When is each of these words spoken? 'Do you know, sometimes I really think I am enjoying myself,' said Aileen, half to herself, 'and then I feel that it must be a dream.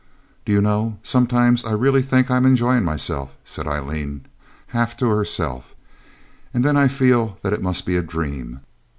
'Do 0.45 0.51
you 0.51 0.61
know, 0.61 0.97
sometimes 1.03 1.63
I 1.63 1.73
really 1.73 2.01
think 2.01 2.31
I 2.31 2.37
am 2.37 2.43
enjoying 2.47 2.83
myself,' 2.83 3.37
said 3.45 3.67
Aileen, 3.67 4.25
half 4.69 4.97
to 4.97 5.09
herself, 5.09 5.75
'and 6.55 6.65
then 6.65 6.75
I 6.75 6.87
feel 6.87 7.37
that 7.43 7.53
it 7.53 7.61
must 7.61 7.85
be 7.85 7.97
a 7.97 8.01
dream. 8.01 8.61